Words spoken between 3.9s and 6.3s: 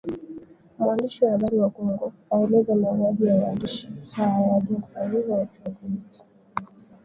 hayajafanyiwa uchunguzi